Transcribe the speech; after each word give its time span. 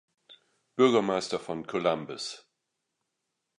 Bürgermeister 0.77 1.37
von 1.39 1.67
Columbus. 1.67 2.49